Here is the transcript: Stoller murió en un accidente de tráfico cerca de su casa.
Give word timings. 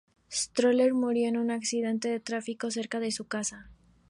Stoller 0.31 0.95
murió 0.95 1.27
en 1.29 1.37
un 1.37 1.51
accidente 1.51 2.09
de 2.09 2.19
tráfico 2.19 2.71
cerca 2.71 2.99
de 2.99 3.11
su 3.11 3.25
casa. 3.27 3.69